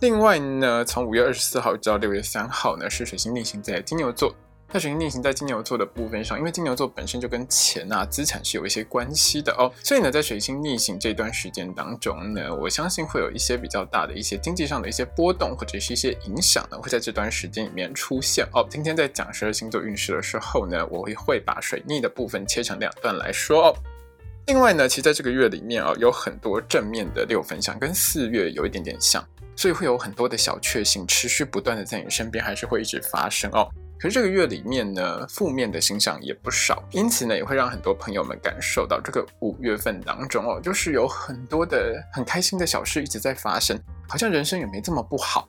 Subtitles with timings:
[0.00, 4.34] 另外呢，从五月二十四号到六月三号呢，是水星逆行在金牛座。
[4.70, 18.66] 那水星逆行在金牛座的部分上，因为金牛座本身就跟钱啊、资产是有一些关系的哦，所以呢，在水星逆行这段时间当中呢，我相信会有一些比较大的一些经济上的一些波动，或者是一些影响呢，会在这段时间里面出现哦。
[18.68, 23.74] 今天在讲十二星座运势的时候呢，我会会把水逆的部分切成两段来说哦。
[24.46, 29.24] 另外呢，其实在这个月里面啊，有很多正面的六分相，跟四月有一点点像。
[29.56, 33.68] 所以会有很多的小确幸持续不断的在你身边，还是会一直发生哦。
[33.98, 43.76] 可是这个月里面呢，负面的星象也不少，因此呢，也会让很多朋友们感受到这个五月份当中哦，就是有很多的很开心的小事一直在发生，
[44.06, 45.48] 好像人生也没这么不好。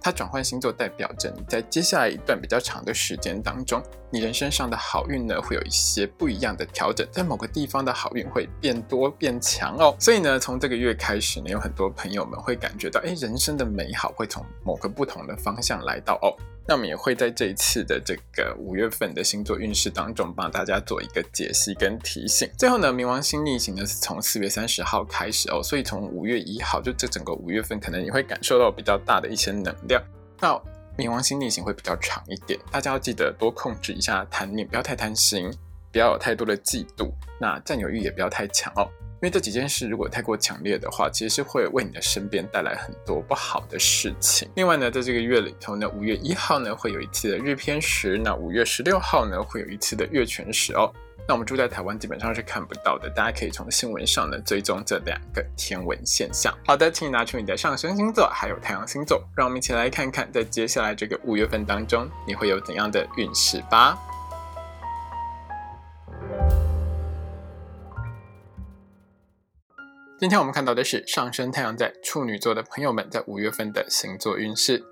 [0.00, 9.94] 它转换星座，代表着你在接下来一段比较长的时间当中，你人生上的好运呢，会有一些不一样的调整，在某个地方的好运会变多变强哦。
[9.98, 16.32] 所以呢，从这个月开始呢，有很多朋友们会感觉到，哎，人生的美好会从某个不同的方向来到哦。
[16.70, 22.46] 那我们也会在这一次的这个五月份的星座运势当中，帮大家做一个解析跟提醒。
[22.58, 30.00] 最后呢，冥王星逆行呢是从四月三十号开始哦，所以从五月一号，就这整个五月份，可能你会感受到比较大的一些能量。
[30.40, 30.50] 那
[30.96, 35.50] 冥王星逆行会比较长一点，大家要记得多控制一下贪念，不要太贪心，
[35.90, 37.10] 不要有太多的嫉妒，
[37.40, 38.88] 那占有欲也不要太强哦。
[39.20, 44.48] 因为这几件事如果太过强烈的话，其实是会为你的身边带来很多不好的事情。
[44.54, 50.92] 另外呢，在这个月里头呢，五月一号呢会有一次的日偏食，那五月十六号呢会有一次的月全食哦。
[51.26, 56.56] 那我们住在台湾基本上是看不到的，大家可以从新闻上呢追踪这两个天文现象。
[56.66, 63.98] 好的，请你拿出你的上升星座还有太阳星座，让我们一起来看看在接下来这个五月份当中你会有怎样的运势吧。
[70.18, 74.84] 今天我们看到的是上升太阳在处女座的朋友们在五月份的星座运势。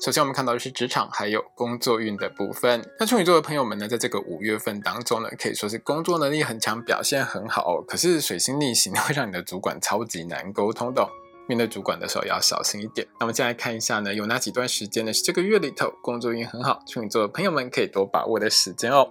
[0.00, 2.88] 首先，我们看到的是职场还有工作运的部分。
[3.00, 7.84] 那处女座的朋友们呢，在这个五月份当中呢，可以说是工作能力很强，表现很好哦。
[7.86, 11.08] 可是水星逆行会让你的主管超级难沟通的哦，
[11.48, 13.08] 面对主管的时候要小心一点。
[13.18, 19.08] 那我们先来看一下呢，有哪几段时间呢是这个月里头工作运很好，处女座的朋友们可以多把握的时间哦。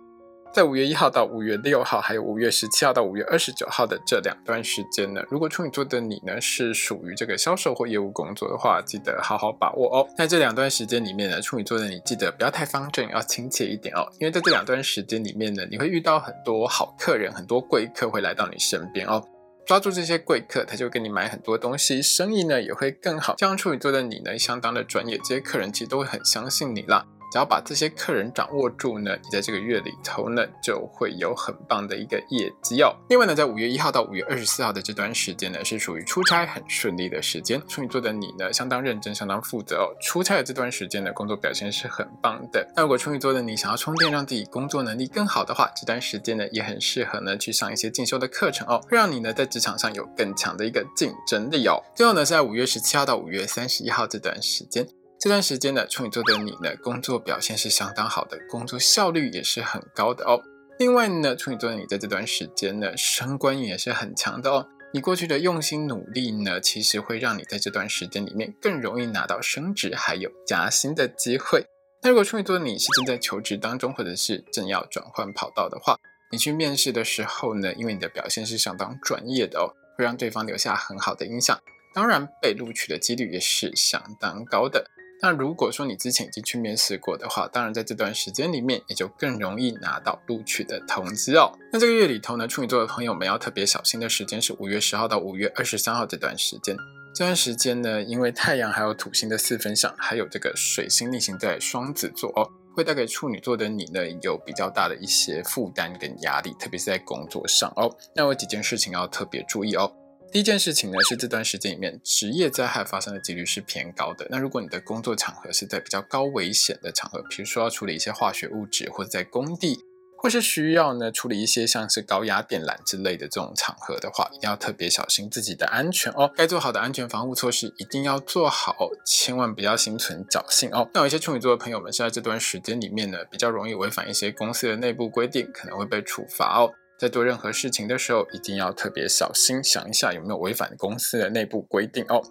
[0.54, 10.08] 在五月一号到五月六号，还有五月十七号到五月二十九号的这两段时间呢，如果处女座的你呢是属于这个销售或业务工作的话，记得好好把握哦。
[10.18, 14.08] 在这两段时间里面呢，处女座的你记得不要太方正，要亲切一点哦。
[14.20, 19.24] 因为在这两段时间里面呢，你会遇到很多好客人，很多贵客会来到你身边哦。
[19.68, 23.36] 抓住这些贵客，他就给你买很多东西，生意呢也会更好。
[23.38, 27.06] 这样处女座的你呢，相当的专业，这些客人其实都会很相信你啦。
[27.32, 32.96] 只要把这些客人掌握住呢，你在这个月里头呢，就会有很棒的一个业绩哦。
[33.10, 37.62] 另外呢，在五月一号到五月二十四号的这段时间呢，是属于出差很顺利的时间。
[37.68, 39.96] 处女座的你呢，相当认真，相当负责哦。
[40.02, 42.66] 出差的这段时间呢，工作表现是很棒的。
[42.76, 51.84] 那如果处女座的你想要充电，让自己工作能力更好的话，这段时间呢，也很适合呢去上一些进修的课程哦，会让你呢在职场上有更强的一个竞争力哦。
[51.96, 54.88] 最后呢，是在五月十七号到五月三十一号这段时间。
[55.20, 60.40] 这段时间呢，处女座的你呢，工作表现是相当好的，工作效率也是很高的哦。
[60.78, 64.68] 另外呢，处女座的你在这段时间呢，升官也是很强的哦。
[64.94, 71.66] 你过去的用心努力呢，其实会让你在这段时间里面更容易拿到升职还有加薪的机会。
[72.04, 75.98] 那如果处女座的你是正在求职当中，或者是正要转换跑道的话，
[76.32, 81.60] 你去面试的时候呢，因为你的表现是相当专业的哦，会让对方留下很好的印象，
[81.96, 84.86] 当然被录取的几率也是相当高的。
[85.22, 91.52] 那如果说你之前已经去面试过的话，当然在这段时间里面也就更容易拿到录取的通知哦。
[91.74, 96.78] 那这个月里头呢，处女座的朋友们要特别小心的时间是五月十号到五月二十三号这段时间。
[97.16, 107.92] 这段时间呢，因为太阳还有土星的四分相，还有这个水星逆行在双子座哦，会带给处女座的你呢有比较大的一些负担跟压力，特别是在工作上哦。
[108.16, 109.92] 那有几件事情要特别注意哦。
[110.32, 114.28] 第一件事情呢，是这段时间里面职业灾害发生的几率是偏高的。
[114.30, 119.80] 那如果你的工作场合是在比较高危险的场合，比如说要处理一些化学物质，或者在工地，
[120.18, 126.32] 或是需要呢处理一些像是高压电缆之类的这种场合的话，一定要特别小心自己的安全哦。
[126.36, 130.88] 该做好的安全防护措施一定要做好，千万不要心存侥幸哦。
[130.94, 136.74] 那有一些处女座的朋友们是在这段时间里面呢，比较容易违反一些公司的内部规定，可能会被处罚哦。
[136.98, 142.22] 在做任何事情的时候，一定要特别小心，想一下有没有违反公司的内部规定哦。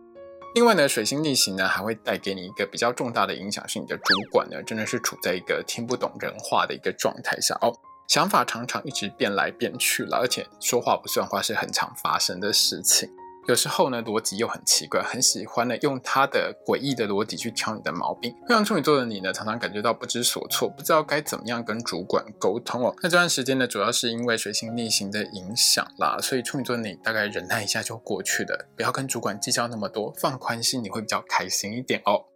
[0.54, 7.72] 另外呢，水星逆行呢，还会带给你一个比较重大的影响，是你的主管呢，真的是处在一个听不懂人话的一个状态下哦，
[8.08, 13.08] 想法常常一直变来变去了，而且说话不算话是很常发生的事情。
[13.48, 22.94] 有时候呢，逻辑又很奇怪，很喜欢呢用他的诡异的逻辑去挑你的毛病，会让处女座的你呢常常感觉到不知所措，不知道该怎么样跟主管沟通哦。
[23.02, 32.35] 那这段时间呢，主要是因为水星逆行的影响啦，所以处女座的你大概忍耐一下就过去了，不要跟主管计较那么多，放宽心，你会比较开心一点哦。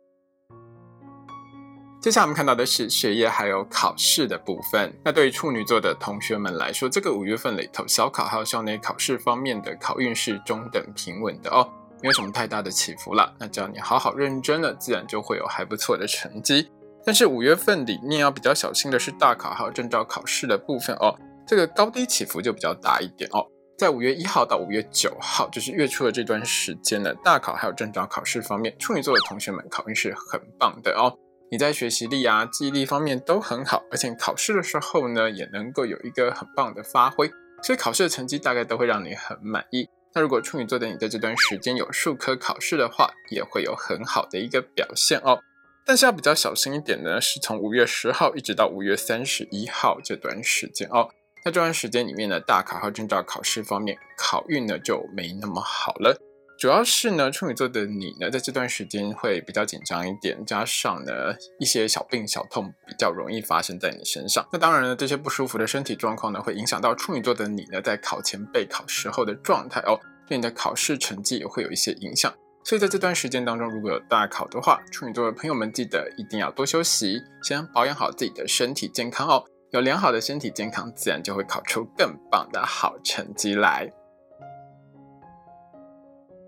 [2.00, 4.90] 接下来我们看到的是学业还有考试的部分。
[5.04, 11.68] 那对于处女座的同学们来说，这个五月份里头，小考还有校内考试方面的考运是中等平稳的哦，
[12.00, 13.34] 没有什么太大的起伏了。
[13.38, 16.70] 那只要你好好认真了，自然就会有还不错的成绩。
[17.04, 21.14] 但是五月份里面要比较小心的是大考还有证照考试的部分哦，
[21.46, 23.44] 这个高低起伏就比较大一点哦。
[23.76, 31.12] 在五月一号到五月九号，就是月初的这段时间呢，大考还有证照考试方面，处女座的同学们考运是很棒的哦。
[31.52, 37.28] 你在学习力啊、记忆力方面都很好，而且考试的时候呢，也能够有一个很棒的发挥，
[37.60, 39.88] 所以考试的成绩大概都会让你很满意。
[40.14, 45.40] 那如果处女座的你在这段时间有数科考试的话，也会有很好的一个表现哦。
[45.84, 51.08] 但是要比较小心一点呢，是从五月十号一直到五月三十一号这段时间哦。
[51.44, 56.16] 那这段时间里面呢，大考和证照考试方面考运呢就没那么好了。
[56.60, 64.46] 主要是呢，处女座的你呢，在这段时间会比较紧张一点，加上呢一些小病小痛比较容易发生在你身上。
[64.52, 69.98] 那当然呢，这些不舒服的身体状况呢，会影响到处女座的你呢，在考前备考时候的状态哦，
[70.28, 72.30] 对你的考试成绩也会有一些影响。
[72.62, 79.42] 所以在这段时间当中，如果有大考的话，处女座的朋友们记得一定要多休息，先保养好自己的身体健康哦。
[79.70, 83.90] 有良好的身体健康，自然就会考出更棒的好成绩来。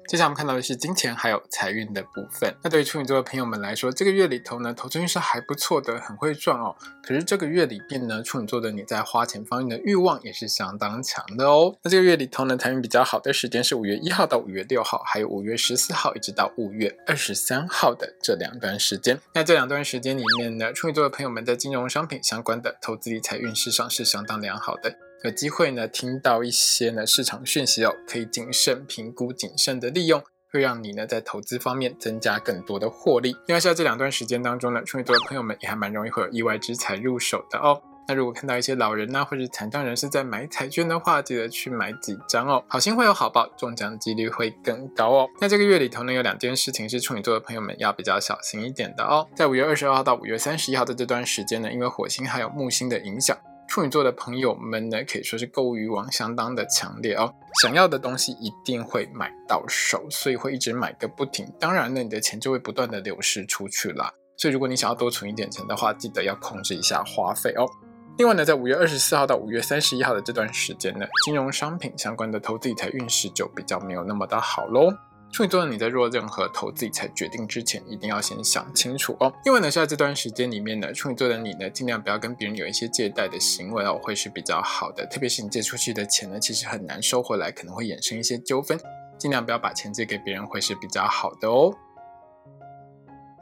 [0.08, 2.54] 接下来我们看到的是金钱还有财运的部分。
[2.62, 6.76] 那对于处女座的朋友们来说，这个月里头呢，投资运势还不错的，很会赚哦。
[7.02, 11.78] 可是这个月里边呢，处女座的你在花钱方面的欲望也是相当强的哦。
[11.82, 19.18] 那这个月里头呢，财运比较好的时间是五月一号到五月六号，还有五月十四号一直到五月二十三号的这两段时间。
[19.32, 24.94] 那这两段时间里面呢，处女座的朋友们在金融商品相关的投资理财运势上是相当良好的。
[25.24, 33.36] 有机会呢，听到一些呢市场讯息哦，可以谨慎评估、谨慎的利用，会让你呢在投资方面增加更多的获利。
[33.46, 37.80] 另外，在这两段时间当中呢，处女座的朋友们也还蛮容易会有意外之财入手的哦。
[38.08, 45.28] 那如果看到一些老人呐，或者残障人士在买彩券的话，记得去买几张哦，好心会有好报，中奖几率会更高哦。
[45.40, 49.28] 那这个月里头呢，有两件事情是处女座的朋友们要比较小心一点的哦。
[49.36, 53.38] 在五月二十二号到五月三十一号的这段时间呢，因为火星还有木星的影响。
[53.68, 61.50] 处女座的朋友们呢，可以说是购物欲望相当的强烈哦，想要的东西一定会买到手，所以会一直买个不停。
[61.58, 64.12] 当然呢，你的钱就会不断的流失出去啦。
[64.36, 67.66] 所以如果你想要多存一点钱的话，记得要控制一下花费哦。
[68.18, 74.92] 另外呢，在五月二十四号到五月三十一号的这段时间呢，金融商品相关的投资理财运势就比较没有那么的好喽。
[75.32, 79.32] 处女座的你在做任何投资理财决定之前，一定要先想清楚哦。
[79.46, 85.06] 另外呢，在这段时间里面呢，处女座的你呢，尽量不要跟别人有一些借贷的行为哦，会是比较好的。
[85.06, 88.78] 特别是你借出去的钱呢，其实很难收回来，可能会衍生一些纠纷，
[89.16, 91.74] 尽量不要把钱借给别人，会是比较好的哦。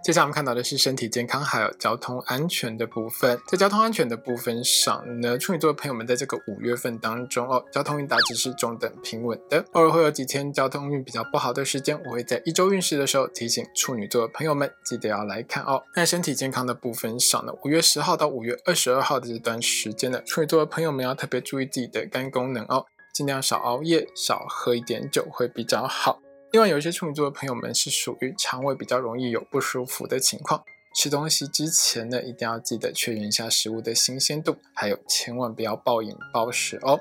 [0.02, 3.38] 接下来我们看到的是身体健康还有交通安全的部分。
[3.46, 12.00] 在交通安全的部分上呢，处女座的朋友们在这个五月份当中哦，交通运大致是中等平稳的，偶尔会有几天交通运比较不好的时间。
[12.06, 15.82] 我会在一周运势的时候提醒处女座的朋友们，记得要来看哦。
[15.94, 26.20] 那身体健康的部分上呢，五月十号到五月二十二号的这段时间呢，处女座的朋友们要特别注意自己的肝功能哦，尽量少熬夜，少喝一点酒会比较好。
[26.52, 30.60] 另外，有一些处女座的朋友们是属于肠胃比较容易有不舒服的情况，
[30.92, 36.98] 吃东西之前呢，一定要记得确认一下食物的新鲜度，还有千万不要暴饮暴食哦。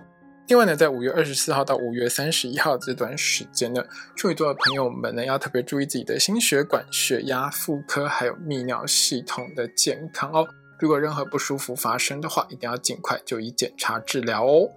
[0.49, 3.83] 另外呢，在五月二十四号到五月三十一号这段时间呢，
[4.15, 10.47] 处女座的朋友们呢，要特别注意自己的心血管、血压、妇科还有泌尿系统的健康哦。
[10.77, 14.69] 如果任何不舒服发生的话，一定要尽快就医检查治疗哦。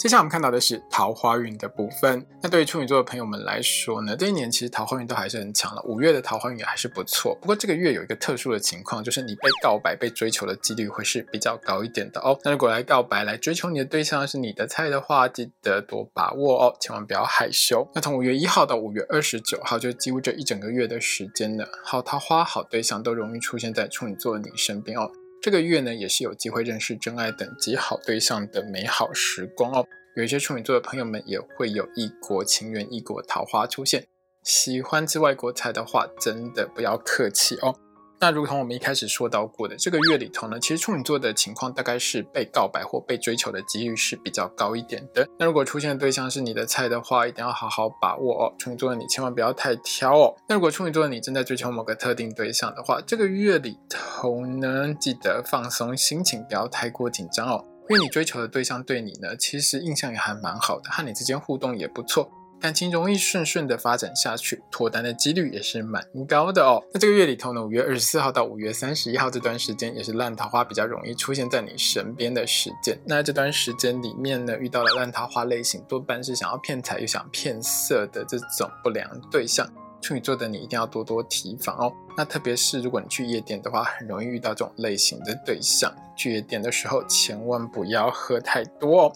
[0.00, 2.26] 接下来我们看到的是桃花运的部分。
[2.42, 5.82] 那对于处女座的朋友们来说呢，这一年其实桃花运都还是很强了。
[5.82, 7.36] 五月的桃花运也还是不错。
[7.38, 12.34] 不过这个月有一个特殊的情况，就是你被告白、被追求的几率会是比较高一点的哦。
[12.44, 17.86] 那如果来告白、来追求你的对象是你的菜的话，记得多把握哦，千万不要害羞。
[17.94, 25.10] 那从五月一号到五月二十九号，就几乎这一整个月的时间呢，好桃花、好对象都容易出现在处女座的你身边哦。
[25.42, 29.86] 这个月呢，也是有机会认识真爱等级好对象的美好时光哦。
[30.14, 34.06] 有一些处女座的朋友们也会有异国情缘、异国桃花出现。
[34.42, 37.74] 喜欢吃外国菜的话，真的不要客气哦。
[38.20, 45.26] 那如同我们一开始说到过的，这个月里头呢，其实处女座的情况大概是被告白或被追求的几率是比较高一点的。
[45.38, 48.54] 那如果出现的对象是你的菜的话，一定要好好把握哦。
[48.58, 50.36] 处女座的你千万不要太挑哦。
[50.46, 57.64] 那如果处女座的你正在追求某个特定对象的话，这个月里头呢，记得放松心情，不要太过紧张哦。
[57.88, 62.30] 因为你追求的对象对你呢，其实印象也还蛮好的，和你之间互动也不错。
[62.60, 66.82] 感情容易顺顺的发展下去，脱单的几率也是蛮高的哦。
[66.92, 72.98] 那这个月里头呢，五月二十四号到五月三十一号这段时间，也是烂桃花比较容易出现在你身边的时间。
[73.06, 79.66] 那这段时间里面呢，遇到了烂桃花类型，多半是想要骗财又想骗色的这种不良对象。
[80.02, 81.92] 处女座的你一定要多多提防哦。
[82.16, 85.90] 那特别是如果你去夜店的话，很容易遇到这种类型的对象。
[86.16, 89.12] 去夜店的时候，千万不要喝太多哦。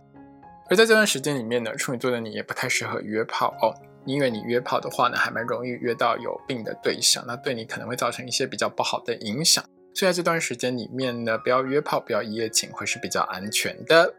[0.70, 3.74] 而在这段时间里面呢，处女座的你也不太适合约炮哦，
[4.06, 9.62] 因为你约炮的话呢，还蛮容易约到有病的对象，那对你可能会造成一些比较不好的影响。
[9.94, 14.14] 所以在这段时间里面呢，不要约炮，不要一夜情，会是比较安全的。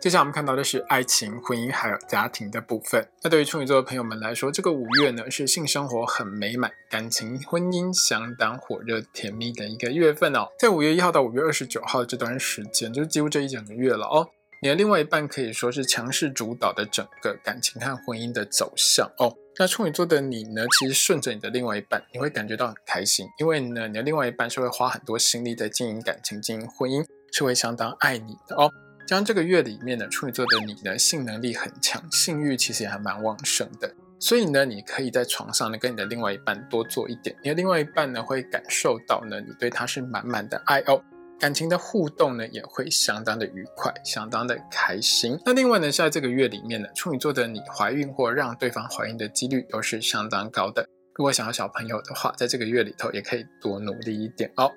[0.00, 3.08] 接下来我们看到的是爱情、婚姻还有家庭的部分。
[3.22, 10.48] 那对于处女座的朋友们来说，这个五月呢是性生活很美满、感情、婚姻相当火热、甜蜜的一个月份哦。
[10.58, 14.28] 在五月一号到五月二十九号这段时间，就是几乎这一整个月了哦。
[14.64, 19.36] 你的另外一半可以说是强势主导的整个感情和婚姻的走向哦。
[19.58, 28.70] 那处女座的你呢，其实顺着你的另外一半，你会感觉到很开心，因为呢，你的另外一半是会花很多心力在经营感情、经营婚姻，是会相当爱你的哦。
[29.06, 41.04] 将这个月里面呢，处女座的你呢，性能力很强，性欲其实也还蛮旺盛的，所以呢，你可以在床上呢，跟你的另外一半多做一点，你的另外一半呢，会感受到呢，你对他是满满的爱哦。
[41.38, 45.38] 感情的互动呢，也会相当的愉快，相当的开心。
[45.44, 50.88] 那另外呢，在这个月里面呢，处女座的你怀孕或让对方怀孕的几率都是相当高的。
[51.14, 54.72] 如果想要小朋友的话，在这个月里头也可以多努力一点哦。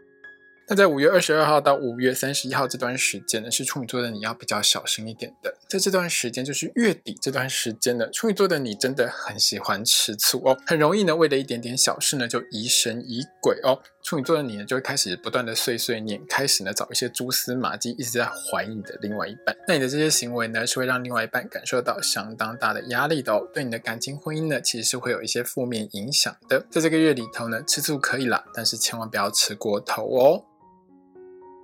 [0.69, 5.55] 那在五月二十二号到五月三十一号这段时间呢，是处女座的你要比较小心一点的。
[5.69, 13.79] 在这段时间，就是月底这段时间呢，处女座的你真的很喜欢吃醋哦，很容易呢为了一点点小事呢就疑神疑鬼哦。
[14.07, 19.53] 处女座的你呢就会开始不断的碎碎念，开始呢找一些蛛丝马迹，一直在怀疑你的另外一半。
[19.67, 26.65] 那你的这些行为呢，是会让另外一半感受到相当大的压力的哦，对你的感情婚姻呢，其实是会有一些负面影响的。
[26.71, 30.45] 在这个月里头呢，吃醋可以啦，但是千万不要吃过头哦。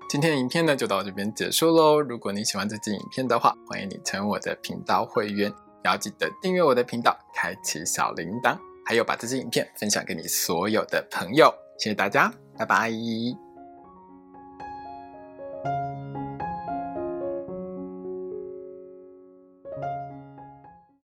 [0.09, 2.01] 今天的影片呢就到这边结束喽。
[2.01, 11.62] 如果你喜欢这支影片的话，欢迎你成为我的频道会员，也要记得订阅我的频道，开启小铃铛，还有把这支影片分享给你所有的朋友。
[11.77, 12.91] 谢谢大家，拜拜。